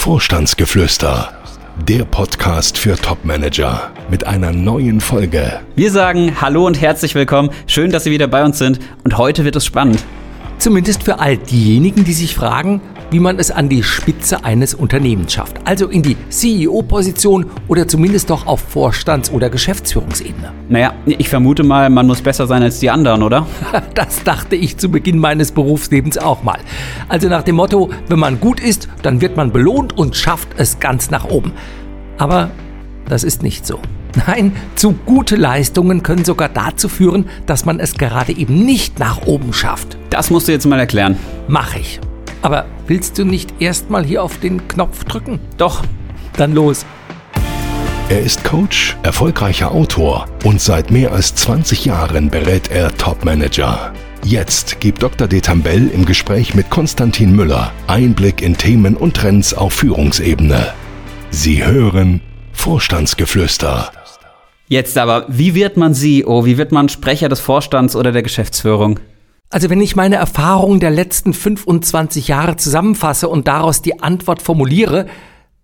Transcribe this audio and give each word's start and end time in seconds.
Vorstandsgeflüster, 0.00 1.30
der 1.86 2.06
Podcast 2.06 2.78
für 2.78 2.96
Topmanager 2.96 3.92
mit 4.10 4.26
einer 4.26 4.50
neuen 4.50 4.98
Folge. 4.98 5.60
Wir 5.76 5.90
sagen 5.90 6.40
Hallo 6.40 6.66
und 6.66 6.80
herzlich 6.80 7.14
willkommen. 7.14 7.50
Schön, 7.66 7.90
dass 7.90 8.04
Sie 8.04 8.10
wieder 8.10 8.26
bei 8.26 8.42
uns 8.42 8.56
sind. 8.56 8.80
Und 9.04 9.18
heute 9.18 9.44
wird 9.44 9.56
es 9.56 9.66
spannend. 9.66 10.02
Zumindest 10.60 11.04
für 11.04 11.18
all 11.18 11.38
diejenigen, 11.38 12.04
die 12.04 12.12
sich 12.12 12.34
fragen, 12.34 12.82
wie 13.10 13.18
man 13.18 13.38
es 13.38 13.50
an 13.50 13.70
die 13.70 13.82
Spitze 13.82 14.44
eines 14.44 14.74
Unternehmens 14.74 15.32
schafft. 15.32 15.56
Also 15.64 15.88
in 15.88 16.02
die 16.02 16.18
CEO-Position 16.28 17.46
oder 17.66 17.88
zumindest 17.88 18.28
doch 18.28 18.46
auf 18.46 18.60
Vorstands- 18.60 19.30
oder 19.30 19.48
Geschäftsführungsebene. 19.48 20.52
Naja, 20.68 20.92
ich 21.06 21.30
vermute 21.30 21.62
mal, 21.62 21.88
man 21.88 22.06
muss 22.06 22.20
besser 22.20 22.46
sein 22.46 22.62
als 22.62 22.78
die 22.78 22.90
anderen, 22.90 23.22
oder? 23.22 23.46
Das 23.94 24.22
dachte 24.22 24.54
ich 24.54 24.76
zu 24.76 24.90
Beginn 24.90 25.18
meines 25.18 25.50
Berufslebens 25.52 26.18
auch 26.18 26.42
mal. 26.42 26.58
Also 27.08 27.30
nach 27.30 27.42
dem 27.42 27.56
Motto, 27.56 27.88
wenn 28.08 28.18
man 28.18 28.38
gut 28.38 28.60
ist, 28.60 28.86
dann 29.00 29.22
wird 29.22 29.38
man 29.38 29.52
belohnt 29.52 29.96
und 29.96 30.14
schafft 30.14 30.48
es 30.58 30.78
ganz 30.78 31.10
nach 31.10 31.24
oben. 31.24 31.52
Aber 32.18 32.50
das 33.08 33.24
ist 33.24 33.42
nicht 33.42 33.66
so. 33.66 33.80
Nein, 34.26 34.56
zu 34.74 34.92
gute 34.92 35.36
Leistungen 35.36 36.02
können 36.02 36.24
sogar 36.24 36.48
dazu 36.48 36.88
führen, 36.88 37.28
dass 37.46 37.64
man 37.64 37.80
es 37.80 37.94
gerade 37.94 38.32
eben 38.32 38.64
nicht 38.64 38.98
nach 38.98 39.26
oben 39.26 39.52
schafft. 39.52 39.96
Das 40.10 40.30
musst 40.30 40.48
du 40.48 40.52
jetzt 40.52 40.66
mal 40.66 40.78
erklären. 40.80 41.16
Mach 41.48 41.76
ich. 41.76 42.00
Aber 42.42 42.66
willst 42.86 43.18
du 43.18 43.24
nicht 43.24 43.60
erstmal 43.60 44.04
hier 44.04 44.22
auf 44.22 44.38
den 44.38 44.66
Knopf 44.68 45.04
drücken? 45.04 45.40
Doch. 45.56 45.84
Dann 46.36 46.54
los. 46.54 46.84
Er 48.08 48.20
ist 48.22 48.42
Coach, 48.42 48.96
erfolgreicher 49.04 49.70
Autor 49.70 50.26
und 50.44 50.60
seit 50.60 50.90
mehr 50.90 51.12
als 51.12 51.34
20 51.36 51.84
Jahren 51.84 52.28
berät 52.28 52.70
er 52.70 52.96
Topmanager. 52.96 53.92
Jetzt 54.24 54.80
gibt 54.80 55.02
Dr. 55.02 55.28
Detambell 55.28 55.88
im 55.88 56.04
Gespräch 56.04 56.54
mit 56.54 56.70
Konstantin 56.70 57.34
Müller 57.34 57.72
Einblick 57.86 58.42
in 58.42 58.56
Themen 58.56 58.96
und 58.96 59.16
Trends 59.16 59.54
auf 59.54 59.74
Führungsebene. 59.74 60.72
Sie 61.30 61.64
hören 61.64 62.20
Vorstandsgeflüster. 62.52 63.92
Jetzt 64.70 64.96
aber, 64.98 65.24
wie 65.26 65.56
wird 65.56 65.76
man 65.76 65.94
CEO? 65.94 66.44
Wie 66.44 66.56
wird 66.56 66.70
man 66.70 66.88
Sprecher 66.88 67.28
des 67.28 67.40
Vorstands 67.40 67.96
oder 67.96 68.12
der 68.12 68.22
Geschäftsführung? 68.22 69.00
Also 69.50 69.68
wenn 69.68 69.80
ich 69.80 69.96
meine 69.96 70.14
Erfahrungen 70.14 70.78
der 70.78 70.92
letzten 70.92 71.34
25 71.34 72.28
Jahre 72.28 72.54
zusammenfasse 72.54 73.28
und 73.28 73.48
daraus 73.48 73.82
die 73.82 74.00
Antwort 74.00 74.40
formuliere, 74.40 75.06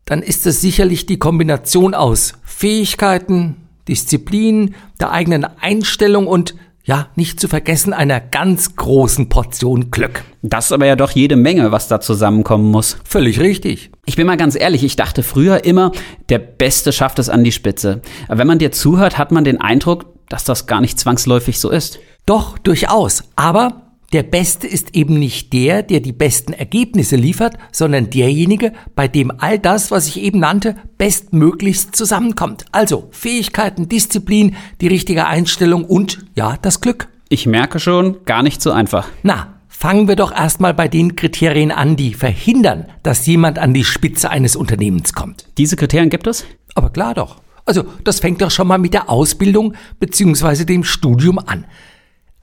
dann 0.06 0.22
ist 0.22 0.44
es 0.44 0.60
sicherlich 0.60 1.06
die 1.06 1.20
Kombination 1.20 1.94
aus 1.94 2.32
Fähigkeiten, 2.42 3.68
Disziplin, 3.86 4.74
der 4.98 5.12
eigenen 5.12 5.44
Einstellung 5.44 6.26
und 6.26 6.56
ja, 6.86 7.08
nicht 7.16 7.40
zu 7.40 7.48
vergessen, 7.48 7.92
einer 7.92 8.20
ganz 8.20 8.76
großen 8.76 9.28
Portion 9.28 9.90
Glück. 9.90 10.22
Das 10.42 10.66
ist 10.66 10.72
aber 10.72 10.86
ja 10.86 10.94
doch 10.94 11.10
jede 11.10 11.34
Menge, 11.34 11.72
was 11.72 11.88
da 11.88 12.00
zusammenkommen 12.00 12.70
muss. 12.70 12.96
Völlig 13.04 13.40
richtig. 13.40 13.90
Ich 14.04 14.14
bin 14.14 14.26
mal 14.26 14.36
ganz 14.36 14.54
ehrlich, 14.54 14.84
ich 14.84 14.94
dachte 14.94 15.24
früher 15.24 15.64
immer, 15.64 15.90
der 16.28 16.38
Beste 16.38 16.92
schafft 16.92 17.18
es 17.18 17.28
an 17.28 17.42
die 17.42 17.50
Spitze. 17.50 18.02
Aber 18.28 18.38
wenn 18.38 18.46
man 18.46 18.60
dir 18.60 18.70
zuhört, 18.70 19.18
hat 19.18 19.32
man 19.32 19.42
den 19.42 19.60
Eindruck, 19.60 20.06
dass 20.28 20.44
das 20.44 20.66
gar 20.66 20.80
nicht 20.80 21.00
zwangsläufig 21.00 21.58
so 21.58 21.70
ist. 21.70 21.98
Doch, 22.24 22.56
durchaus. 22.56 23.24
Aber 23.34 23.85
der 24.12 24.22
Beste 24.22 24.66
ist 24.66 24.94
eben 24.94 25.18
nicht 25.18 25.52
der, 25.52 25.82
der 25.82 26.00
die 26.00 26.12
besten 26.12 26.52
Ergebnisse 26.52 27.16
liefert, 27.16 27.54
sondern 27.72 28.10
derjenige, 28.10 28.72
bei 28.94 29.08
dem 29.08 29.32
all 29.38 29.58
das, 29.58 29.90
was 29.90 30.06
ich 30.06 30.20
eben 30.20 30.38
nannte, 30.38 30.76
bestmöglichst 30.96 31.96
zusammenkommt. 31.96 32.66
Also 32.70 33.08
Fähigkeiten, 33.10 33.88
Disziplin, 33.88 34.54
die 34.80 34.88
richtige 34.88 35.26
Einstellung 35.26 35.84
und 35.84 36.24
ja, 36.36 36.56
das 36.62 36.80
Glück. 36.80 37.08
Ich 37.28 37.46
merke 37.46 37.80
schon, 37.80 38.24
gar 38.24 38.44
nicht 38.44 38.62
so 38.62 38.70
einfach. 38.70 39.08
Na, 39.24 39.54
fangen 39.68 40.06
wir 40.06 40.14
doch 40.14 40.32
erstmal 40.32 40.74
bei 40.74 40.86
den 40.86 41.16
Kriterien 41.16 41.72
an, 41.72 41.96
die 41.96 42.14
verhindern, 42.14 42.86
dass 43.02 43.26
jemand 43.26 43.58
an 43.58 43.74
die 43.74 43.84
Spitze 43.84 44.30
eines 44.30 44.54
Unternehmens 44.54 45.12
kommt. 45.12 45.48
Diese 45.58 45.74
Kriterien 45.74 46.10
gibt 46.10 46.28
es? 46.28 46.46
Aber 46.76 46.90
klar 46.90 47.14
doch. 47.14 47.40
Also, 47.64 47.84
das 48.04 48.20
fängt 48.20 48.40
doch 48.40 48.52
schon 48.52 48.68
mal 48.68 48.78
mit 48.78 48.94
der 48.94 49.10
Ausbildung 49.10 49.74
bzw. 49.98 50.64
dem 50.64 50.84
Studium 50.84 51.40
an. 51.40 51.64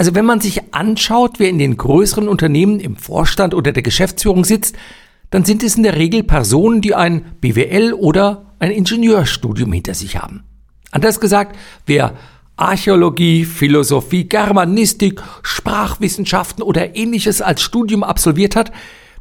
Also 0.03 0.15
wenn 0.15 0.25
man 0.25 0.41
sich 0.41 0.73
anschaut, 0.73 1.35
wer 1.37 1.47
in 1.47 1.59
den 1.59 1.77
größeren 1.77 2.27
Unternehmen 2.27 2.81
im 2.81 2.97
Vorstand 2.97 3.53
oder 3.53 3.71
der 3.71 3.83
Geschäftsführung 3.83 4.43
sitzt, 4.43 4.75
dann 5.29 5.45
sind 5.45 5.63
es 5.63 5.77
in 5.77 5.83
der 5.83 5.95
Regel 5.95 6.23
Personen, 6.23 6.81
die 6.81 6.93
ein 6.93 7.37
BWL 7.39 7.93
oder 7.93 8.47
ein 8.59 8.71
Ingenieurstudium 8.71 9.71
hinter 9.71 9.93
sich 9.93 10.17
haben. 10.17 10.43
Anders 10.91 11.21
gesagt, 11.21 11.55
wer 11.85 12.17
Archäologie, 12.57 13.45
Philosophie, 13.45 14.27
Germanistik, 14.27 15.23
Sprachwissenschaften 15.41 16.63
oder 16.63 16.97
ähnliches 16.97 17.41
als 17.41 17.61
Studium 17.61 18.03
absolviert 18.03 18.57
hat, 18.57 18.73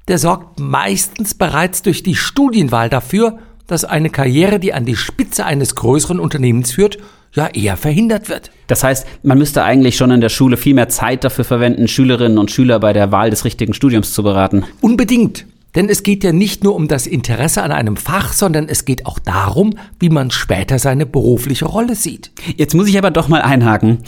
der 0.08 0.18
sorgt 0.18 0.58
meistens 0.58 1.34
bereits 1.34 1.82
durch 1.82 2.02
die 2.02 2.16
Studienwahl 2.16 2.90
dafür, 2.90 3.38
dass 3.68 3.84
eine 3.84 4.10
Karriere, 4.10 4.58
die 4.58 4.74
an 4.74 4.84
die 4.84 4.96
Spitze 4.96 5.44
eines 5.44 5.76
größeren 5.76 6.18
Unternehmens 6.18 6.72
führt, 6.72 6.98
ja 7.34 7.48
eher 7.48 7.76
verhindert 7.76 8.28
wird. 8.28 8.50
Das 8.66 8.84
heißt, 8.84 9.06
man 9.22 9.38
müsste 9.38 9.64
eigentlich 9.64 9.96
schon 9.96 10.10
in 10.10 10.20
der 10.20 10.28
Schule 10.28 10.56
viel 10.56 10.74
mehr 10.74 10.88
Zeit 10.88 11.24
dafür 11.24 11.44
verwenden, 11.44 11.88
Schülerinnen 11.88 12.38
und 12.38 12.50
Schüler 12.50 12.80
bei 12.80 12.92
der 12.92 13.12
Wahl 13.12 13.30
des 13.30 13.44
richtigen 13.44 13.74
Studiums 13.74 14.12
zu 14.12 14.22
beraten. 14.22 14.64
Unbedingt. 14.80 15.46
Denn 15.74 15.88
es 15.88 16.02
geht 16.02 16.22
ja 16.22 16.32
nicht 16.32 16.64
nur 16.64 16.74
um 16.74 16.86
das 16.86 17.06
Interesse 17.06 17.62
an 17.62 17.72
einem 17.72 17.96
Fach, 17.96 18.34
sondern 18.34 18.68
es 18.68 18.84
geht 18.84 19.06
auch 19.06 19.18
darum, 19.18 19.74
wie 19.98 20.10
man 20.10 20.30
später 20.30 20.78
seine 20.78 21.06
berufliche 21.06 21.64
Rolle 21.64 21.94
sieht. 21.94 22.30
Jetzt 22.56 22.74
muss 22.74 22.88
ich 22.88 22.98
aber 22.98 23.10
doch 23.10 23.28
mal 23.28 23.40
einhaken. 23.40 23.98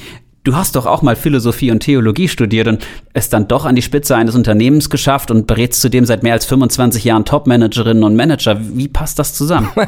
Du 0.44 0.55
hast 0.55 0.77
doch 0.77 0.84
auch 0.84 1.00
mal 1.00 1.16
Philosophie 1.16 1.71
und 1.71 1.81
Theologie 1.81 2.28
studiert 2.28 2.69
und 2.69 2.87
es 3.15 3.31
dann 3.31 3.49
doch 3.49 3.65
an 3.65 3.77
die 3.77 3.82
Spitze 3.82 4.15
eines 4.15 4.34
Unternehmens 4.34 4.91
geschafft 4.91 5.31
und 5.31 5.47
berätst 5.47 5.81
zudem 5.81 6.05
seit 6.05 6.22
mehr 6.22 6.34
als 6.34 6.44
25 6.44 7.03
Jahren 7.03 7.25
Topmanagerinnen 7.25 8.05
und 8.05 8.15
Manager. 8.15 8.59
Wie 8.60 8.88
passt 8.88 9.19
das 9.19 9.33
zusammen? 9.33 9.71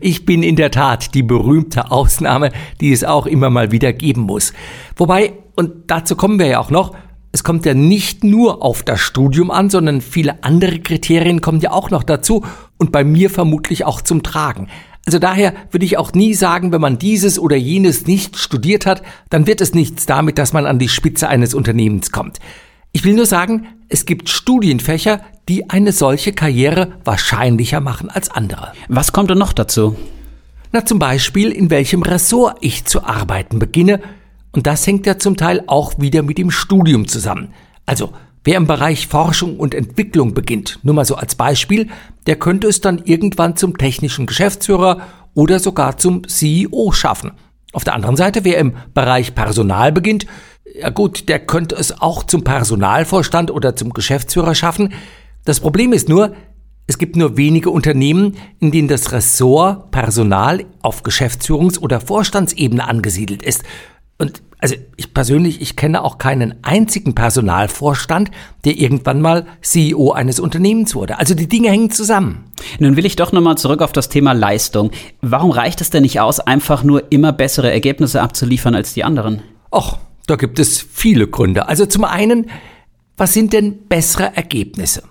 Ich 0.00 0.24
bin 0.24 0.42
in 0.42 0.56
der 0.56 0.70
Tat 0.70 1.14
die 1.14 1.22
berühmte 1.22 1.90
Ausnahme, 1.90 2.52
die 2.80 2.92
es 2.92 3.04
auch 3.04 3.26
immer 3.26 3.50
mal 3.50 3.70
wieder 3.70 3.92
geben 3.92 4.22
muss. 4.22 4.54
Wobei, 4.96 5.34
und 5.56 5.72
dazu 5.88 6.16
kommen 6.16 6.38
wir 6.38 6.46
ja 6.46 6.60
auch 6.60 6.70
noch, 6.70 6.94
es 7.32 7.44
kommt 7.44 7.66
ja 7.66 7.74
nicht 7.74 8.24
nur 8.24 8.62
auf 8.62 8.82
das 8.82 9.00
Studium 9.00 9.50
an, 9.50 9.68
sondern 9.68 10.00
viele 10.00 10.42
andere 10.42 10.78
Kriterien 10.78 11.42
kommen 11.42 11.60
ja 11.60 11.72
auch 11.72 11.90
noch 11.90 12.02
dazu 12.02 12.44
und 12.78 12.92
bei 12.92 13.04
mir 13.04 13.28
vermutlich 13.28 13.84
auch 13.84 14.00
zum 14.00 14.22
Tragen. 14.22 14.68
Also 15.08 15.18
daher 15.18 15.54
würde 15.70 15.86
ich 15.86 15.96
auch 15.96 16.12
nie 16.12 16.34
sagen, 16.34 16.70
wenn 16.70 16.82
man 16.82 16.98
dieses 16.98 17.38
oder 17.38 17.56
jenes 17.56 18.06
nicht 18.06 18.36
studiert 18.36 18.84
hat, 18.84 19.00
dann 19.30 19.46
wird 19.46 19.62
es 19.62 19.72
nichts 19.72 20.04
damit, 20.04 20.36
dass 20.36 20.52
man 20.52 20.66
an 20.66 20.78
die 20.78 20.90
Spitze 20.90 21.30
eines 21.30 21.54
Unternehmens 21.54 22.12
kommt. 22.12 22.40
Ich 22.92 23.04
will 23.04 23.14
nur 23.14 23.24
sagen, 23.24 23.68
es 23.88 24.04
gibt 24.04 24.28
Studienfächer, 24.28 25.22
die 25.48 25.70
eine 25.70 25.92
solche 25.92 26.34
Karriere 26.34 26.92
wahrscheinlicher 27.04 27.80
machen 27.80 28.10
als 28.10 28.30
andere. 28.30 28.74
Was 28.88 29.12
kommt 29.14 29.30
denn 29.30 29.38
noch 29.38 29.54
dazu? 29.54 29.96
Na 30.72 30.84
zum 30.84 30.98
Beispiel, 30.98 31.52
in 31.52 31.70
welchem 31.70 32.02
Ressort 32.02 32.58
ich 32.60 32.84
zu 32.84 33.02
arbeiten 33.02 33.58
beginne. 33.58 34.02
Und 34.52 34.66
das 34.66 34.86
hängt 34.86 35.06
ja 35.06 35.18
zum 35.18 35.38
Teil 35.38 35.64
auch 35.68 35.94
wieder 35.98 36.22
mit 36.22 36.36
dem 36.36 36.50
Studium 36.50 37.08
zusammen. 37.08 37.54
Also 37.86 38.12
Wer 38.44 38.56
im 38.56 38.66
Bereich 38.66 39.06
Forschung 39.08 39.56
und 39.58 39.74
Entwicklung 39.74 40.34
beginnt, 40.34 40.78
nur 40.82 40.94
mal 40.94 41.04
so 41.04 41.16
als 41.16 41.34
Beispiel, 41.34 41.88
der 42.26 42.36
könnte 42.36 42.68
es 42.68 42.80
dann 42.80 43.02
irgendwann 43.04 43.56
zum 43.56 43.76
technischen 43.76 44.26
Geschäftsführer 44.26 45.00
oder 45.34 45.58
sogar 45.58 45.98
zum 45.98 46.26
CEO 46.26 46.92
schaffen. 46.92 47.32
Auf 47.72 47.84
der 47.84 47.94
anderen 47.94 48.16
Seite, 48.16 48.44
wer 48.44 48.58
im 48.58 48.74
Bereich 48.94 49.34
Personal 49.34 49.92
beginnt, 49.92 50.26
ja 50.74 50.90
gut, 50.90 51.28
der 51.28 51.40
könnte 51.40 51.74
es 51.74 52.00
auch 52.00 52.22
zum 52.22 52.44
Personalvorstand 52.44 53.50
oder 53.50 53.76
zum 53.76 53.92
Geschäftsführer 53.92 54.54
schaffen. 54.54 54.92
Das 55.44 55.60
Problem 55.60 55.92
ist 55.92 56.08
nur, 56.08 56.34
es 56.86 56.98
gibt 56.98 57.16
nur 57.16 57.36
wenige 57.36 57.70
Unternehmen, 57.70 58.36
in 58.60 58.70
denen 58.70 58.88
das 58.88 59.12
Ressort 59.12 59.90
Personal 59.90 60.64
auf 60.80 61.02
Geschäftsführungs- 61.02 61.78
oder 61.78 62.00
Vorstandsebene 62.00 62.86
angesiedelt 62.86 63.42
ist. 63.42 63.62
Und 64.16 64.42
also 64.60 64.74
ich 64.96 65.14
persönlich, 65.14 65.60
ich 65.60 65.76
kenne 65.76 66.02
auch 66.02 66.18
keinen 66.18 66.54
einzigen 66.62 67.14
Personalvorstand, 67.14 68.30
der 68.64 68.76
irgendwann 68.76 69.20
mal 69.20 69.46
CEO 69.62 70.12
eines 70.12 70.40
Unternehmens 70.40 70.94
wurde. 70.94 71.18
Also 71.18 71.34
die 71.34 71.48
Dinge 71.48 71.70
hängen 71.70 71.90
zusammen. 71.90 72.44
Nun 72.80 72.96
will 72.96 73.06
ich 73.06 73.14
doch 73.14 73.30
nochmal 73.30 73.56
zurück 73.56 73.82
auf 73.82 73.92
das 73.92 74.08
Thema 74.08 74.32
Leistung. 74.32 74.90
Warum 75.20 75.52
reicht 75.52 75.80
es 75.80 75.90
denn 75.90 76.02
nicht 76.02 76.20
aus, 76.20 76.40
einfach 76.40 76.82
nur 76.82 77.12
immer 77.12 77.32
bessere 77.32 77.70
Ergebnisse 77.70 78.20
abzuliefern 78.20 78.74
als 78.74 78.94
die 78.94 79.04
anderen? 79.04 79.42
Och, 79.72 79.98
da 80.26 80.34
gibt 80.34 80.58
es 80.58 80.80
viele 80.80 81.28
Gründe. 81.28 81.68
Also 81.68 81.86
zum 81.86 82.04
einen, 82.04 82.50
was 83.16 83.34
sind 83.34 83.52
denn 83.52 83.86
bessere 83.88 84.36
Ergebnisse? 84.36 85.04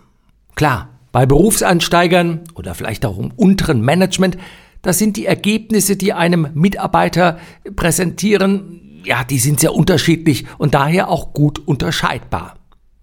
Klar, 0.56 0.89
bei 1.13 1.25
Berufseinsteigern 1.25 2.42
oder 2.56 2.75
vielleicht 2.75 3.06
auch 3.06 3.18
im 3.18 3.31
unteren 3.36 3.81
Management, 3.81 4.38
das 4.81 5.00
sind 5.00 5.18
die 5.18 5.25
Ergebnisse, 5.25 5.95
die 5.95 6.13
einem 6.13 6.50
Mitarbeiter 6.54 7.39
präsentieren, 7.75 8.87
ja, 9.07 9.24
die 9.24 9.39
sind 9.39 9.59
sehr 9.59 9.74
unterschiedlich 9.74 10.45
und 10.57 10.74
daher 10.74 11.09
auch 11.09 11.33
gut 11.33 11.59
unterscheidbar. 11.59 12.56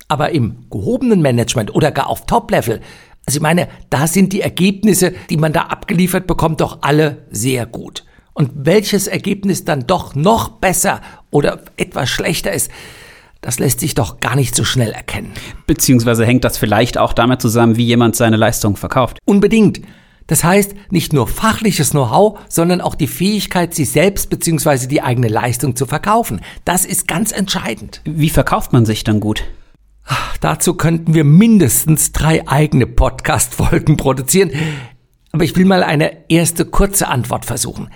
Aber 0.07 0.31
im 0.31 0.67
gehobenen 0.71 1.23
Management 1.23 1.75
oder 1.75 1.91
gar 1.91 2.09
auf 2.09 2.27
Top-Level, 2.27 2.81
also 3.27 3.39
ich 3.39 3.43
meine, 3.43 3.69
da 3.89 4.07
sind 4.07 4.35
die 4.35 4.43
Ergebnisse, 4.43 5.15
die 5.31 5.39
man 5.39 5.55
da 5.55 5.63
abgeliefert 5.63 6.27
bekommt, 6.27 6.61
doch 6.61 6.79
alle 6.83 7.27
sehr 7.31 7.65
gut. 7.65 8.05
Und 8.35 8.51
welches 8.55 9.07
Ergebnis 9.07 9.65
dann 9.65 9.87
doch 9.87 10.15
noch 10.15 10.49
besser 10.51 11.01
oder 11.31 11.61
etwas 11.77 12.11
schlechter 12.11 12.53
ist, 12.53 12.71
das 13.41 13.59
lässt 13.59 13.81
sich 13.81 13.95
doch 13.95 14.21
gar 14.21 14.37
nicht 14.37 14.55
so 14.55 14.65
schnell 14.65 14.93
erkennen. 14.93 15.33
Beziehungsweise 15.67 16.27
hängt 16.27 16.45
das 16.45 16.59
vielleicht 16.59 16.99
auch 16.99 17.13
damit 17.13 17.41
zusammen, 17.41 17.77
wie 17.77 17.85
jemand 17.85 18.17
seine 18.17 18.37
Leistung 18.37 18.77
verkauft. 18.77 19.19
Unbedingt. 19.25 19.81
Das 20.27 20.43
heißt, 20.43 20.75
nicht 20.91 21.13
nur 21.13 21.27
fachliches 21.27 21.91
Know-how, 21.91 22.39
sondern 22.49 22.81
auch 22.81 22.95
die 22.95 23.07
Fähigkeit, 23.07 23.75
sich 23.75 23.91
selbst 23.91 24.31
bzw. 24.31 24.87
die 24.87 25.03
eigene 25.03 25.29
Leistung 25.29 25.77
zu 25.77 25.87
verkaufen. 25.87 26.41
Das 26.65 26.87
ist 26.87 27.07
ganz 27.07 27.31
entscheidend. 27.31 28.01
Wie 28.05 28.31
verkauft 28.31 28.73
man 28.73 28.87
sich 28.87 29.05
dann 29.05 29.21
gut? 29.21 29.45
Ach, 30.07 30.37
dazu 30.39 30.75
könnten 30.75 31.15
wir 31.15 31.25
mindestens 31.25 32.13
drei 32.13 32.47
eigene 32.49 32.87
Podcast-Folgen 32.87 33.97
produzieren. 33.97 34.51
Aber 35.33 35.45
ich 35.45 35.57
will 35.57 35.65
mal 35.65 35.83
eine 35.83 36.31
erste 36.31 36.65
kurze 36.65 37.09
Antwort 37.09 37.45
versuchen. 37.45 37.91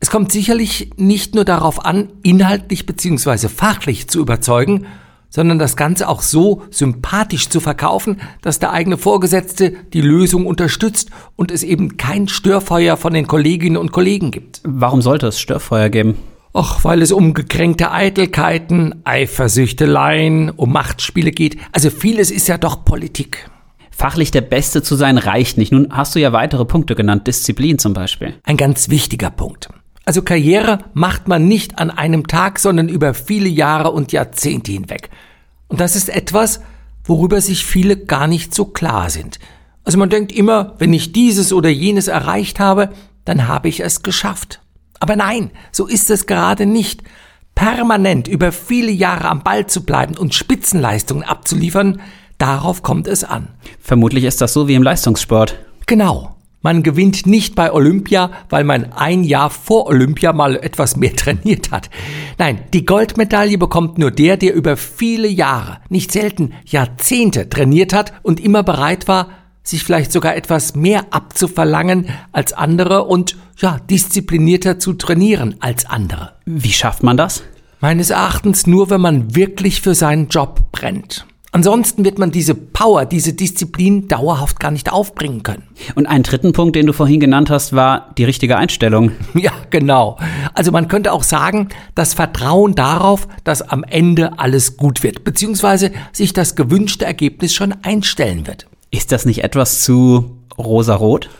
Es 0.00 0.10
kommt 0.10 0.32
sicherlich 0.32 0.90
nicht 0.96 1.34
nur 1.34 1.44
darauf 1.44 1.84
an, 1.84 2.08
inhaltlich 2.22 2.86
bzw. 2.86 3.48
fachlich 3.48 4.08
zu 4.08 4.20
überzeugen, 4.20 4.86
sondern 5.30 5.58
das 5.58 5.76
Ganze 5.76 6.08
auch 6.08 6.20
so 6.20 6.62
sympathisch 6.70 7.48
zu 7.48 7.60
verkaufen, 7.60 8.20
dass 8.42 8.58
der 8.58 8.72
eigene 8.72 8.98
Vorgesetzte 8.98 9.72
die 9.92 10.02
Lösung 10.02 10.46
unterstützt 10.46 11.10
und 11.36 11.50
es 11.50 11.62
eben 11.62 11.96
kein 11.96 12.28
Störfeuer 12.28 12.96
von 12.96 13.14
den 13.14 13.26
Kolleginnen 13.26 13.76
und 13.76 13.92
Kollegen 13.92 14.30
gibt. 14.30 14.60
Warum 14.64 15.00
sollte 15.00 15.28
es 15.28 15.40
Störfeuer 15.40 15.88
geben? 15.88 16.16
Ach, 16.52 16.84
weil 16.84 17.00
es 17.00 17.12
um 17.12 17.32
gekränkte 17.32 17.92
Eitelkeiten, 17.92 19.02
Eifersüchteleien, 19.04 20.50
um 20.50 20.72
Machtspiele 20.72 21.30
geht. 21.30 21.56
Also 21.70 21.90
vieles 21.90 22.32
ist 22.32 22.48
ja 22.48 22.58
doch 22.58 22.84
Politik. 22.84 23.48
Fachlich 23.92 24.30
der 24.30 24.40
Beste 24.40 24.82
zu 24.82 24.96
sein 24.96 25.18
reicht 25.18 25.58
nicht. 25.58 25.72
Nun 25.72 25.88
hast 25.90 26.14
du 26.14 26.20
ja 26.20 26.32
weitere 26.32 26.64
Punkte 26.64 26.96
genannt, 26.96 27.26
Disziplin 27.26 27.78
zum 27.78 27.92
Beispiel. 27.92 28.34
Ein 28.44 28.56
ganz 28.56 28.88
wichtiger 28.88 29.30
Punkt. 29.30 29.68
Also 30.04 30.22
Karriere 30.22 30.80
macht 30.94 31.28
man 31.28 31.46
nicht 31.46 31.78
an 31.78 31.90
einem 31.90 32.26
Tag, 32.26 32.58
sondern 32.58 32.88
über 32.88 33.14
viele 33.14 33.48
Jahre 33.48 33.90
und 33.92 34.12
Jahrzehnte 34.12 34.72
hinweg. 34.72 35.10
Und 35.68 35.80
das 35.80 35.94
ist 35.94 36.08
etwas, 36.08 36.60
worüber 37.04 37.40
sich 37.40 37.64
viele 37.64 37.96
gar 37.96 38.26
nicht 38.26 38.54
so 38.54 38.64
klar 38.64 39.10
sind. 39.10 39.38
Also 39.84 39.98
man 39.98 40.10
denkt 40.10 40.32
immer, 40.32 40.74
wenn 40.78 40.92
ich 40.92 41.12
dieses 41.12 41.52
oder 41.52 41.68
jenes 41.68 42.08
erreicht 42.08 42.60
habe, 42.60 42.90
dann 43.24 43.48
habe 43.48 43.68
ich 43.68 43.80
es 43.80 44.02
geschafft. 44.02 44.60
Aber 44.98 45.16
nein, 45.16 45.50
so 45.72 45.86
ist 45.86 46.10
es 46.10 46.26
gerade 46.26 46.66
nicht. 46.66 47.02
Permanent 47.54 48.28
über 48.28 48.52
viele 48.52 48.90
Jahre 48.90 49.28
am 49.28 49.42
Ball 49.42 49.66
zu 49.66 49.84
bleiben 49.84 50.16
und 50.16 50.34
Spitzenleistungen 50.34 51.24
abzuliefern, 51.24 52.00
darauf 52.38 52.82
kommt 52.82 53.06
es 53.06 53.24
an. 53.24 53.48
Vermutlich 53.80 54.24
ist 54.24 54.40
das 54.40 54.52
so 54.52 54.68
wie 54.68 54.74
im 54.74 54.82
Leistungssport. 54.82 55.58
Genau. 55.86 56.36
Man 56.62 56.82
gewinnt 56.82 57.26
nicht 57.26 57.54
bei 57.54 57.72
Olympia, 57.72 58.30
weil 58.50 58.64
man 58.64 58.92
ein 58.92 59.24
Jahr 59.24 59.48
vor 59.48 59.86
Olympia 59.86 60.34
mal 60.34 60.56
etwas 60.56 60.96
mehr 60.96 61.16
trainiert 61.16 61.70
hat. 61.70 61.88
Nein, 62.38 62.60
die 62.74 62.84
Goldmedaille 62.84 63.56
bekommt 63.56 63.96
nur 63.98 64.10
der, 64.10 64.36
der 64.36 64.54
über 64.54 64.76
viele 64.76 65.28
Jahre, 65.28 65.78
nicht 65.88 66.12
selten 66.12 66.52
Jahrzehnte 66.66 67.48
trainiert 67.48 67.94
hat 67.94 68.12
und 68.22 68.40
immer 68.40 68.62
bereit 68.62 69.08
war, 69.08 69.28
sich 69.62 69.84
vielleicht 69.84 70.12
sogar 70.12 70.36
etwas 70.36 70.74
mehr 70.74 71.06
abzuverlangen 71.12 72.08
als 72.32 72.52
andere 72.52 73.04
und 73.04 73.36
ja, 73.58 73.78
disziplinierter 73.90 74.78
zu 74.78 74.94
trainieren 74.94 75.56
als 75.60 75.86
andere. 75.86 76.32
Wie 76.44 76.72
schafft 76.72 77.02
man 77.02 77.16
das? 77.16 77.42
Meines 77.80 78.10
Erachtens 78.10 78.66
nur, 78.66 78.90
wenn 78.90 79.00
man 79.00 79.34
wirklich 79.34 79.80
für 79.80 79.94
seinen 79.94 80.28
Job 80.28 80.70
brennt. 80.72 81.26
Ansonsten 81.52 82.04
wird 82.04 82.18
man 82.18 82.30
diese 82.30 82.54
Power, 82.54 83.04
diese 83.06 83.32
Disziplin 83.32 84.06
dauerhaft 84.06 84.60
gar 84.60 84.70
nicht 84.70 84.92
aufbringen 84.92 85.42
können. 85.42 85.64
Und 85.96 86.06
einen 86.06 86.22
dritten 86.22 86.52
Punkt, 86.52 86.76
den 86.76 86.86
du 86.86 86.92
vorhin 86.92 87.18
genannt 87.18 87.50
hast, 87.50 87.72
war 87.72 88.12
die 88.16 88.24
richtige 88.24 88.56
Einstellung. 88.56 89.12
Ja, 89.34 89.52
genau. 89.70 90.18
Also 90.54 90.70
man 90.70 90.88
könnte 90.88 91.12
auch 91.12 91.22
sagen, 91.22 91.70
das 91.94 92.12
Vertrauen 92.12 92.74
darauf, 92.74 93.26
dass 93.42 93.62
am 93.62 93.84
Ende 93.84 94.38
alles 94.38 94.76
gut 94.76 95.02
wird, 95.02 95.24
beziehungsweise 95.24 95.92
sich 96.12 96.32
das 96.34 96.56
gewünschte 96.56 97.06
Ergebnis 97.06 97.54
schon 97.54 97.74
einstellen 97.82 98.46
wird. 98.46 98.66
Ist 98.90 99.12
das 99.12 99.24
nicht 99.24 99.42
etwas 99.42 99.80
zu 99.80 100.36
rosarot? 100.58 101.30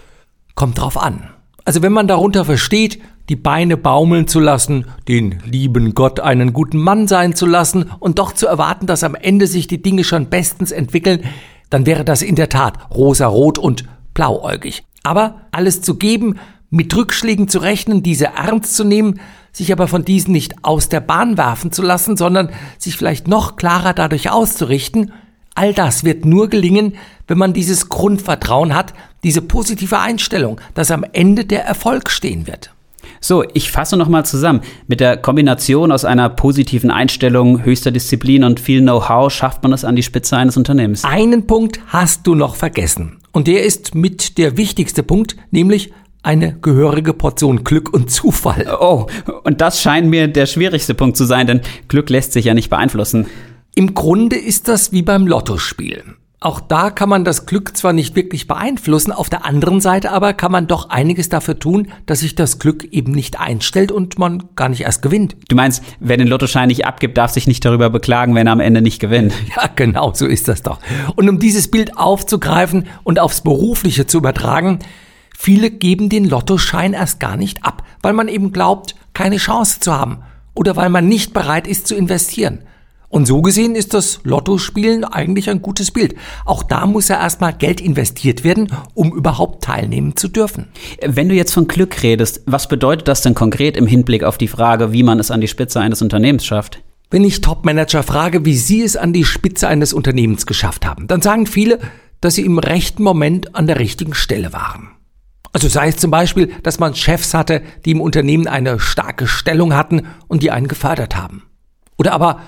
Kommt 0.54 0.78
drauf 0.78 0.96
an. 0.96 1.28
Also 1.64 1.82
wenn 1.82 1.92
man 1.92 2.08
darunter 2.08 2.44
versteht, 2.44 3.00
die 3.30 3.36
Beine 3.36 3.76
baumeln 3.76 4.26
zu 4.26 4.40
lassen, 4.40 4.86
den 5.06 5.38
lieben 5.44 5.94
Gott 5.94 6.18
einen 6.18 6.52
guten 6.52 6.78
Mann 6.78 7.06
sein 7.06 7.36
zu 7.36 7.46
lassen 7.46 7.88
und 8.00 8.18
doch 8.18 8.32
zu 8.32 8.48
erwarten, 8.48 8.88
dass 8.88 9.04
am 9.04 9.14
Ende 9.14 9.46
sich 9.46 9.68
die 9.68 9.80
Dinge 9.80 10.02
schon 10.02 10.28
bestens 10.28 10.72
entwickeln, 10.72 11.22
dann 11.70 11.86
wäre 11.86 12.04
das 12.04 12.22
in 12.22 12.34
der 12.34 12.48
Tat 12.48 12.90
rosarot 12.92 13.56
und 13.56 13.84
blauäugig. 14.14 14.82
Aber 15.04 15.42
alles 15.52 15.80
zu 15.80 15.94
geben, 15.94 16.40
mit 16.70 16.94
Rückschlägen 16.96 17.46
zu 17.46 17.60
rechnen, 17.60 18.02
diese 18.02 18.26
ernst 18.26 18.74
zu 18.74 18.82
nehmen, 18.82 19.20
sich 19.52 19.72
aber 19.72 19.86
von 19.86 20.04
diesen 20.04 20.32
nicht 20.32 20.64
aus 20.64 20.88
der 20.88 21.00
Bahn 21.00 21.38
werfen 21.38 21.70
zu 21.70 21.82
lassen, 21.82 22.16
sondern 22.16 22.50
sich 22.78 22.96
vielleicht 22.96 23.28
noch 23.28 23.54
klarer 23.54 23.94
dadurch 23.94 24.30
auszurichten, 24.30 25.12
all 25.54 25.72
das 25.72 26.02
wird 26.02 26.24
nur 26.24 26.48
gelingen, 26.48 26.94
wenn 27.28 27.38
man 27.38 27.52
dieses 27.52 27.88
Grundvertrauen 27.88 28.74
hat, 28.74 28.92
diese 29.22 29.40
positive 29.40 30.00
Einstellung, 30.00 30.60
dass 30.74 30.90
am 30.90 31.04
Ende 31.12 31.44
der 31.44 31.64
Erfolg 31.64 32.10
stehen 32.10 32.48
wird. 32.48 32.72
So, 33.20 33.44
ich 33.54 33.70
fasse 33.70 33.96
nochmal 33.96 34.24
zusammen. 34.24 34.60
Mit 34.86 35.00
der 35.00 35.16
Kombination 35.16 35.92
aus 35.92 36.04
einer 36.04 36.28
positiven 36.28 36.90
Einstellung, 36.90 37.64
höchster 37.64 37.90
Disziplin 37.90 38.44
und 38.44 38.60
viel 38.60 38.80
Know-how 38.80 39.32
schafft 39.32 39.62
man 39.62 39.72
es 39.72 39.84
an 39.84 39.96
die 39.96 40.02
Spitze 40.02 40.36
eines 40.36 40.56
Unternehmens. 40.56 41.04
Einen 41.04 41.46
Punkt 41.46 41.80
hast 41.88 42.26
du 42.26 42.34
noch 42.34 42.56
vergessen. 42.56 43.18
Und 43.32 43.46
der 43.46 43.64
ist 43.64 43.94
mit 43.94 44.38
der 44.38 44.56
wichtigste 44.56 45.02
Punkt, 45.02 45.36
nämlich 45.50 45.92
eine 46.22 46.56
gehörige 46.60 47.14
Portion 47.14 47.64
Glück 47.64 47.92
und 47.92 48.10
Zufall. 48.10 48.66
Oh, 48.80 49.06
und 49.44 49.60
das 49.60 49.80
scheint 49.80 50.08
mir 50.08 50.28
der 50.28 50.46
schwierigste 50.46 50.94
Punkt 50.94 51.16
zu 51.16 51.24
sein, 51.24 51.46
denn 51.46 51.60
Glück 51.88 52.10
lässt 52.10 52.32
sich 52.32 52.44
ja 52.44 52.54
nicht 52.54 52.70
beeinflussen. 52.70 53.26
Im 53.74 53.94
Grunde 53.94 54.36
ist 54.36 54.68
das 54.68 54.92
wie 54.92 55.02
beim 55.02 55.26
Lottospiel. 55.26 56.02
Auch 56.42 56.58
da 56.60 56.88
kann 56.88 57.10
man 57.10 57.26
das 57.26 57.44
Glück 57.44 57.76
zwar 57.76 57.92
nicht 57.92 58.16
wirklich 58.16 58.46
beeinflussen, 58.46 59.12
auf 59.12 59.28
der 59.28 59.44
anderen 59.44 59.82
Seite 59.82 60.10
aber 60.10 60.32
kann 60.32 60.50
man 60.50 60.66
doch 60.66 60.88
einiges 60.88 61.28
dafür 61.28 61.58
tun, 61.58 61.88
dass 62.06 62.20
sich 62.20 62.34
das 62.34 62.58
Glück 62.58 62.84
eben 62.84 63.12
nicht 63.12 63.38
einstellt 63.38 63.92
und 63.92 64.18
man 64.18 64.44
gar 64.56 64.70
nicht 64.70 64.80
erst 64.80 65.02
gewinnt. 65.02 65.36
Du 65.48 65.56
meinst, 65.56 65.82
wer 66.00 66.16
den 66.16 66.28
Lottoschein 66.28 66.68
nicht 66.68 66.86
abgibt, 66.86 67.18
darf 67.18 67.32
sich 67.32 67.46
nicht 67.46 67.62
darüber 67.62 67.90
beklagen, 67.90 68.34
wenn 68.34 68.46
er 68.46 68.54
am 68.54 68.60
Ende 68.60 68.80
nicht 68.80 69.00
gewinnt. 69.00 69.34
Ja, 69.56 69.68
genau, 69.74 70.12
so 70.14 70.26
ist 70.26 70.48
das 70.48 70.62
doch. 70.62 70.78
Und 71.16 71.28
um 71.28 71.38
dieses 71.38 71.70
Bild 71.70 71.98
aufzugreifen 71.98 72.86
und 73.02 73.18
aufs 73.18 73.42
Berufliche 73.42 74.06
zu 74.06 74.16
übertragen, 74.18 74.78
viele 75.36 75.70
geben 75.70 76.08
den 76.08 76.24
Lottoschein 76.24 76.92
erst 76.92 77.20
gar 77.20 77.36
nicht 77.36 77.64
ab, 77.64 77.82
weil 78.00 78.12
man 78.12 78.28
eben 78.28 78.52
glaubt, 78.52 78.94
keine 79.12 79.36
Chance 79.38 79.80
zu 79.80 79.92
haben 79.92 80.22
oder 80.54 80.76
weil 80.76 80.88
man 80.88 81.08
nicht 81.08 81.34
bereit 81.34 81.66
ist 81.66 81.86
zu 81.88 81.96
investieren. 81.96 82.60
Und 83.10 83.26
so 83.26 83.42
gesehen 83.42 83.74
ist 83.74 83.92
das 83.92 84.20
Lottospielen 84.22 85.02
eigentlich 85.04 85.50
ein 85.50 85.60
gutes 85.60 85.90
Bild. 85.90 86.14
Auch 86.44 86.62
da 86.62 86.86
muss 86.86 87.08
ja 87.08 87.20
erstmal 87.20 87.52
Geld 87.52 87.80
investiert 87.80 88.44
werden, 88.44 88.72
um 88.94 89.12
überhaupt 89.12 89.64
teilnehmen 89.64 90.14
zu 90.14 90.28
dürfen. 90.28 90.68
Wenn 91.04 91.28
du 91.28 91.34
jetzt 91.34 91.52
von 91.52 91.66
Glück 91.66 92.04
redest, 92.04 92.42
was 92.46 92.68
bedeutet 92.68 93.08
das 93.08 93.22
denn 93.22 93.34
konkret 93.34 93.76
im 93.76 93.88
Hinblick 93.88 94.22
auf 94.22 94.38
die 94.38 94.46
Frage, 94.46 94.92
wie 94.92 95.02
man 95.02 95.18
es 95.18 95.32
an 95.32 95.40
die 95.40 95.48
Spitze 95.48 95.80
eines 95.80 96.02
Unternehmens 96.02 96.46
schafft? 96.46 96.82
Wenn 97.10 97.24
ich 97.24 97.40
Topmanager 97.40 98.04
frage, 98.04 98.44
wie 98.44 98.56
sie 98.56 98.82
es 98.82 98.96
an 98.96 99.12
die 99.12 99.24
Spitze 99.24 99.66
eines 99.66 99.92
Unternehmens 99.92 100.46
geschafft 100.46 100.86
haben, 100.86 101.08
dann 101.08 101.20
sagen 101.20 101.46
viele, 101.46 101.80
dass 102.20 102.36
sie 102.36 102.44
im 102.44 102.60
rechten 102.60 103.02
Moment 103.02 103.56
an 103.56 103.66
der 103.66 103.80
richtigen 103.80 104.14
Stelle 104.14 104.52
waren. 104.52 104.90
Also 105.52 105.66
sei 105.66 105.88
es 105.88 105.96
zum 105.96 106.12
Beispiel, 106.12 106.52
dass 106.62 106.78
man 106.78 106.94
Chefs 106.94 107.34
hatte, 107.34 107.62
die 107.84 107.90
im 107.90 108.00
Unternehmen 108.00 108.46
eine 108.46 108.78
starke 108.78 109.26
Stellung 109.26 109.74
hatten 109.74 110.06
und 110.28 110.44
die 110.44 110.52
einen 110.52 110.68
gefördert 110.68 111.16
haben. 111.16 111.42
Oder 111.98 112.12
aber 112.12 112.40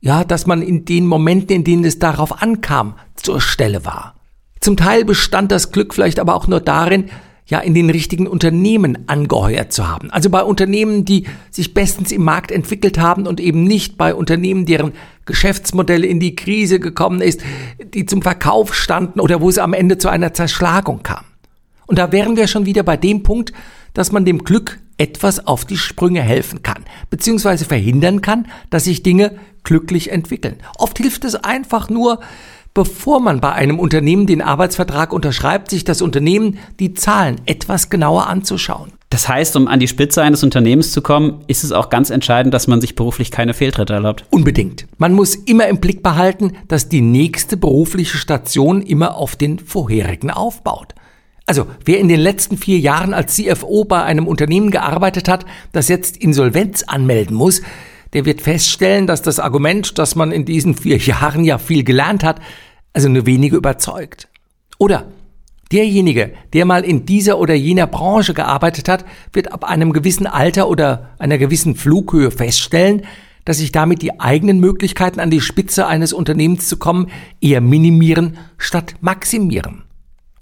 ja, 0.00 0.24
dass 0.24 0.46
man 0.46 0.62
in 0.62 0.84
den 0.84 1.06
Momenten, 1.06 1.56
in 1.56 1.64
denen 1.64 1.84
es 1.84 1.98
darauf 1.98 2.42
ankam, 2.42 2.94
zur 3.14 3.40
Stelle 3.40 3.84
war. 3.84 4.14
Zum 4.60 4.76
Teil 4.76 5.04
bestand 5.04 5.52
das 5.52 5.72
Glück 5.72 5.94
vielleicht 5.94 6.18
aber 6.18 6.34
auch 6.34 6.46
nur 6.46 6.60
darin, 6.60 7.10
ja, 7.46 7.60
in 7.60 7.72
den 7.72 7.88
richtigen 7.88 8.26
Unternehmen 8.26 9.08
angeheuert 9.08 9.72
zu 9.72 9.88
haben. 9.88 10.10
Also 10.10 10.28
bei 10.28 10.42
Unternehmen, 10.42 11.06
die 11.06 11.24
sich 11.50 11.72
bestens 11.72 12.12
im 12.12 12.22
Markt 12.22 12.52
entwickelt 12.52 12.98
haben 12.98 13.26
und 13.26 13.40
eben 13.40 13.64
nicht 13.64 13.96
bei 13.96 14.14
Unternehmen, 14.14 14.66
deren 14.66 14.92
Geschäftsmodelle 15.24 16.06
in 16.06 16.20
die 16.20 16.36
Krise 16.36 16.78
gekommen 16.78 17.22
ist, 17.22 17.40
die 17.94 18.04
zum 18.04 18.20
Verkauf 18.20 18.74
standen 18.74 19.18
oder 19.20 19.40
wo 19.40 19.48
es 19.48 19.56
am 19.56 19.72
Ende 19.72 19.96
zu 19.96 20.10
einer 20.10 20.34
Zerschlagung 20.34 21.02
kam. 21.02 21.24
Und 21.86 21.98
da 21.98 22.12
wären 22.12 22.36
wir 22.36 22.48
schon 22.48 22.66
wieder 22.66 22.82
bei 22.82 22.98
dem 22.98 23.22
Punkt, 23.22 23.54
dass 23.94 24.12
man 24.12 24.26
dem 24.26 24.44
Glück 24.44 24.78
etwas 24.98 25.46
auf 25.46 25.64
die 25.64 25.76
Sprünge 25.76 26.20
helfen 26.20 26.62
kann, 26.62 26.84
beziehungsweise 27.10 27.64
verhindern 27.64 28.20
kann, 28.20 28.46
dass 28.70 28.84
sich 28.84 29.02
Dinge 29.02 29.36
glücklich 29.62 30.10
entwickeln. 30.10 30.56
Oft 30.78 30.98
hilft 30.98 31.24
es 31.24 31.36
einfach 31.36 31.88
nur, 31.88 32.20
bevor 32.74 33.20
man 33.20 33.40
bei 33.40 33.52
einem 33.52 33.78
Unternehmen 33.78 34.26
den 34.26 34.42
Arbeitsvertrag 34.42 35.12
unterschreibt, 35.12 35.70
sich 35.70 35.84
das 35.84 36.02
Unternehmen 36.02 36.58
die 36.78 36.94
Zahlen 36.94 37.40
etwas 37.46 37.90
genauer 37.90 38.26
anzuschauen. 38.26 38.92
Das 39.10 39.28
heißt, 39.28 39.56
um 39.56 39.68
an 39.68 39.80
die 39.80 39.88
Spitze 39.88 40.22
eines 40.22 40.44
Unternehmens 40.44 40.92
zu 40.92 41.00
kommen, 41.00 41.42
ist 41.46 41.64
es 41.64 41.72
auch 41.72 41.88
ganz 41.88 42.10
entscheidend, 42.10 42.52
dass 42.52 42.66
man 42.66 42.80
sich 42.80 42.94
beruflich 42.94 43.30
keine 43.30 43.54
Fehltritte 43.54 43.94
erlaubt. 43.94 44.24
Unbedingt. 44.30 44.86
Man 44.98 45.14
muss 45.14 45.34
immer 45.34 45.66
im 45.66 45.80
Blick 45.80 46.02
behalten, 46.02 46.52
dass 46.68 46.90
die 46.90 47.00
nächste 47.00 47.56
berufliche 47.56 48.18
Station 48.18 48.82
immer 48.82 49.16
auf 49.16 49.34
den 49.34 49.58
vorherigen 49.58 50.30
aufbaut. 50.30 50.94
Also, 51.48 51.66
wer 51.82 51.98
in 51.98 52.08
den 52.08 52.20
letzten 52.20 52.58
vier 52.58 52.78
Jahren 52.78 53.14
als 53.14 53.34
CFO 53.34 53.84
bei 53.84 54.02
einem 54.02 54.26
Unternehmen 54.26 54.70
gearbeitet 54.70 55.30
hat, 55.30 55.46
das 55.72 55.88
jetzt 55.88 56.18
Insolvenz 56.18 56.82
anmelden 56.82 57.34
muss, 57.34 57.62
der 58.12 58.26
wird 58.26 58.42
feststellen, 58.42 59.06
dass 59.06 59.22
das 59.22 59.40
Argument, 59.40 59.98
dass 59.98 60.14
man 60.14 60.30
in 60.30 60.44
diesen 60.44 60.74
vier 60.74 60.96
Jahren 60.98 61.44
ja 61.44 61.56
viel 61.56 61.84
gelernt 61.84 62.22
hat, 62.22 62.40
also 62.92 63.08
nur 63.08 63.24
wenige 63.24 63.56
überzeugt. 63.56 64.28
Oder 64.76 65.06
Derjenige, 65.72 66.32
der 66.52 66.64
mal 66.66 66.84
in 66.84 67.06
dieser 67.06 67.38
oder 67.38 67.54
jener 67.54 67.86
Branche 67.86 68.34
gearbeitet 68.34 68.88
hat, 68.88 69.06
wird 69.32 69.52
ab 69.52 69.64
einem 69.64 69.92
gewissen 69.92 70.26
Alter 70.26 70.68
oder 70.68 71.10
einer 71.18 71.38
gewissen 71.38 71.76
Flughöhe 71.76 72.30
feststellen, 72.30 73.02
dass 73.44 73.58
sich 73.58 73.72
damit 73.72 74.02
die 74.02 74.20
eigenen 74.20 74.60
Möglichkeiten 74.60 75.20
an 75.20 75.30
die 75.30 75.42
Spitze 75.42 75.86
eines 75.86 76.12
Unternehmens 76.12 76.68
zu 76.68 76.78
kommen 76.78 77.10
eher 77.40 77.60
minimieren 77.60 78.38
statt 78.58 78.94
maximieren. 79.00 79.84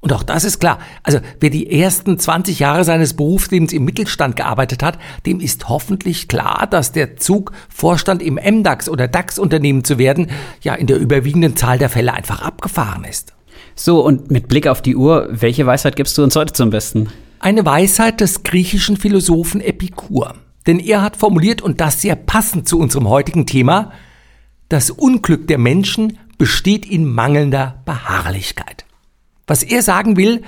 Und 0.00 0.12
auch 0.12 0.22
das 0.22 0.44
ist 0.44 0.60
klar. 0.60 0.78
Also 1.02 1.18
wer 1.40 1.50
die 1.50 1.80
ersten 1.80 2.18
20 2.18 2.58
Jahre 2.58 2.84
seines 2.84 3.14
Berufslebens 3.14 3.72
im 3.72 3.84
Mittelstand 3.84 4.36
gearbeitet 4.36 4.82
hat, 4.82 4.98
dem 5.24 5.40
ist 5.40 5.68
hoffentlich 5.68 6.28
klar, 6.28 6.66
dass 6.70 6.92
der 6.92 7.16
Zug, 7.16 7.52
Vorstand 7.68 8.22
im 8.22 8.34
MDAX 8.34 8.88
oder 8.88 9.08
DAX-Unternehmen 9.08 9.84
zu 9.84 9.98
werden, 9.98 10.30
ja 10.62 10.74
in 10.74 10.86
der 10.86 10.98
überwiegenden 10.98 11.56
Zahl 11.56 11.78
der 11.78 11.88
Fälle 11.88 12.12
einfach 12.12 12.42
abgefahren 12.42 13.04
ist. 13.04 13.32
So, 13.74 14.04
und 14.04 14.30
mit 14.30 14.48
Blick 14.48 14.68
auf 14.68 14.80
die 14.80 14.96
Uhr, 14.96 15.28
welche 15.30 15.66
Weisheit 15.66 15.96
gibst 15.96 16.16
du 16.16 16.22
uns 16.22 16.36
heute 16.36 16.52
zum 16.52 16.70
Besten? 16.70 17.08
Eine 17.40 17.66
Weisheit 17.66 18.20
des 18.20 18.42
griechischen 18.42 18.96
Philosophen 18.96 19.60
Epikur. 19.60 20.34
Denn 20.66 20.78
er 20.78 21.02
hat 21.02 21.16
formuliert, 21.16 21.62
und 21.62 21.80
das 21.80 22.00
sehr 22.00 22.16
passend 22.16 22.68
zu 22.68 22.78
unserem 22.78 23.08
heutigen 23.08 23.46
Thema, 23.46 23.92
das 24.68 24.90
Unglück 24.90 25.46
der 25.46 25.58
Menschen 25.58 26.18
besteht 26.38 26.86
in 26.86 27.04
mangelnder 27.04 27.82
Beharrlichkeit. 27.84 28.85
Was 29.46 29.62
er 29.62 29.82
sagen 29.82 30.16
will, 30.16 30.42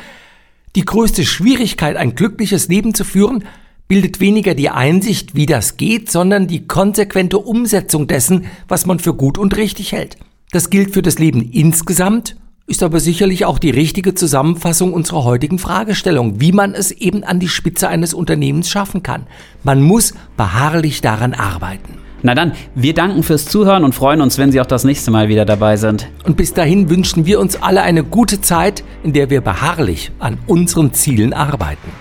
die 0.77 0.85
größte 0.85 1.25
Schwierigkeit, 1.25 1.97
ein 1.97 2.15
glückliches 2.15 2.69
Leben 2.69 2.95
zu 2.95 3.05
führen, 3.05 3.45
bildet 3.87 4.21
weniger 4.21 4.55
die 4.55 4.71
Einsicht, 4.71 5.35
wie 5.35 5.47
das 5.47 5.77
geht, 5.77 6.11
sondern 6.11 6.47
die 6.47 6.67
konsequente 6.67 7.39
Umsetzung 7.39 8.07
dessen, 8.07 8.47
was 8.69 8.87
man 8.87 8.99
für 8.99 9.15
gut 9.15 9.39
und 9.39 9.57
richtig 9.57 9.93
hält. 9.93 10.19
Das 10.51 10.71
gilt 10.71 10.93
für 10.93 11.03
das 11.03 11.19
Leben 11.19 11.43
insgesamt, 11.51 12.37
ist 12.67 12.83
aber 12.83 13.01
sicherlich 13.01 13.47
auch 13.47 13.59
die 13.59 13.71
richtige 13.71 14.15
Zusammenfassung 14.15 14.93
unserer 14.93 15.25
heutigen 15.25 15.59
Fragestellung, 15.59 16.41
wie 16.41 16.53
man 16.53 16.75
es 16.75 16.91
eben 16.91 17.25
an 17.25 17.41
die 17.41 17.49
Spitze 17.49 17.89
eines 17.89 18.13
Unternehmens 18.13 18.69
schaffen 18.69 19.03
kann. 19.03 19.27
Man 19.63 19.83
muss 19.83 20.13
beharrlich 20.37 21.01
daran 21.01 21.33
arbeiten. 21.33 22.08
Na 22.23 22.35
dann, 22.35 22.53
wir 22.75 22.95
danken 22.95 23.23
fürs 23.23 23.45
Zuhören 23.45 23.85
und 23.85 23.95
freuen 23.95 24.21
uns, 24.21 24.39
wenn 24.39 24.51
Sie 24.51 24.61
auch 24.61 24.67
das 24.67 24.83
nächste 24.85 25.13
Mal 25.13 25.29
wieder 25.29 25.45
dabei 25.45 25.77
sind. 25.77 26.09
Und 26.25 26.37
bis 26.37 26.53
dahin 26.53 26.91
wünschen 26.91 27.27
wir 27.27 27.39
uns 27.39 27.63
alle 27.63 27.83
eine 27.83 28.03
gute 28.03 28.41
Zeit, 28.41 28.83
in 29.05 29.13
der 29.13 29.31
wir 29.31 29.41
beharrlich 29.41 30.11
an 30.19 30.39
unseren 30.47 30.93
Zielen 30.93 31.33
arbeiten. 31.33 31.93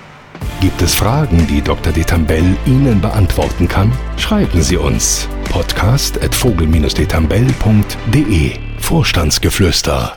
Gibt 0.60 0.82
es 0.82 0.96
Fragen, 0.96 1.46
die 1.48 1.62
Dr. 1.62 1.94
Detambell 1.94 2.58
Ihnen 2.66 3.00
beantworten 3.00 3.68
kann? 3.68 3.92
Schreiben 4.18 4.64
Sie 4.64 4.78
uns 4.78 5.30
podcast@vogel-detambell.de 5.52 8.52
Vorstandsgeflüster 8.80 10.17